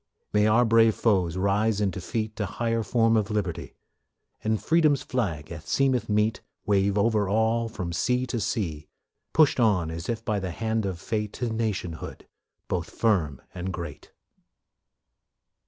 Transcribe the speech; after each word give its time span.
May 0.33 0.47
our 0.47 0.65
brave 0.65 0.95
foes 0.95 1.37
rise 1.37 1.79
in 1.79 1.91
defeat 1.91 2.35
To 2.37 2.47
higher 2.47 2.81
form 2.81 3.15
of 3.15 3.29
liberty; 3.29 3.75
And 4.43 4.59
Freedom's 4.59 5.03
flag, 5.03 5.51
as 5.51 5.65
seemeth 5.65 6.09
meet, 6.09 6.41
Wave 6.65 6.97
over 6.97 7.29
all 7.29 7.69
from 7.69 7.93
sea 7.93 8.25
to 8.25 8.39
sea; 8.39 8.87
Pushed 9.31 9.59
on 9.59 9.91
as 9.91 10.07
by 10.25 10.39
the 10.39 10.49
hand 10.49 10.87
of 10.87 10.99
fate 10.99 11.33
To 11.33 11.53
nationhood, 11.53 12.27
both 12.67 12.89
firm 12.89 13.43
and 13.53 13.71
great. 13.71 14.11